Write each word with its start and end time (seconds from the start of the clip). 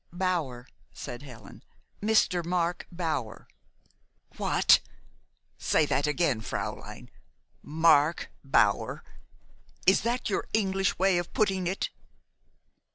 "Bower," 0.11 0.67
said 0.91 1.21
Helen, 1.21 1.63
"Mr. 2.01 2.43
Mark 2.43 2.87
Bower." 2.91 3.47
"What! 4.37 4.79
Say 5.59 5.85
that 5.85 6.07
again, 6.07 6.41
fräulein! 6.41 7.09
Mark 7.61 8.31
Bower? 8.43 9.03
Is 9.85 10.01
that 10.01 10.27
your 10.27 10.47
English 10.53 10.97
way 10.97 11.19
of 11.19 11.33
putting 11.33 11.67
it?" 11.67 11.91